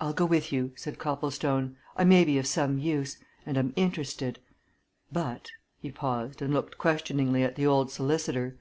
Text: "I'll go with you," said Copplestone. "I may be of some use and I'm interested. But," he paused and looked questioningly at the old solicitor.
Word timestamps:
"I'll 0.00 0.12
go 0.12 0.24
with 0.24 0.52
you," 0.52 0.70
said 0.76 1.00
Copplestone. 1.00 1.74
"I 1.96 2.04
may 2.04 2.22
be 2.22 2.38
of 2.38 2.46
some 2.46 2.78
use 2.78 3.18
and 3.44 3.58
I'm 3.58 3.72
interested. 3.74 4.38
But," 5.10 5.50
he 5.80 5.90
paused 5.90 6.40
and 6.40 6.54
looked 6.54 6.78
questioningly 6.78 7.42
at 7.42 7.56
the 7.56 7.66
old 7.66 7.90
solicitor. 7.90 8.56